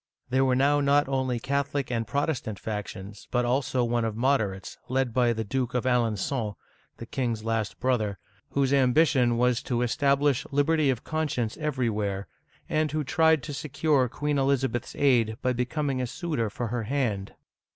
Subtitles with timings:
[0.31, 5.13] There were now not only Catholic and Protestant factions, but also one of Moderates, led
[5.13, 6.55] by the Duke of Alengon, (a laN s6N')—
[6.97, 8.17] the king's last brother,—
[8.53, 12.27] whose ambition was to establish liberty of conscience everywhere,
[12.67, 17.35] and who tried to secure Queen Elizabeth's aid by becoming a suitor for her hand.